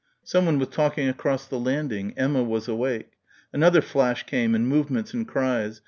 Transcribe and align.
Someone 0.23 0.57
was 0.57 0.69
talking 0.69 1.07
across 1.07 1.45
the 1.45 1.59
landing. 1.59 2.17
Emma 2.17 2.41
was 2.41 2.67
awake. 2.67 3.11
Another 3.53 3.81
flash 3.81 4.23
came 4.25 4.55
and 4.55 4.67
movements 4.67 5.13
and 5.13 5.27
cries. 5.27 5.79